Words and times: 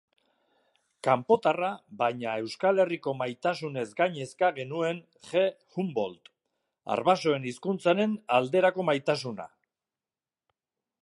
Kanpotarra, 1.07 1.67
baina 1.99 2.31
Euskal 2.43 2.81
Herriko 2.83 3.13
maitasunez 3.19 3.85
gainezka 3.99 4.49
genuen 4.57 5.03
G. 5.29 5.43
Humboldt. 5.77 6.33
Arbasoen 6.97 7.47
hizkuntzaren 7.53 8.17
alderako 8.41 8.89
maitasuna. 8.91 9.49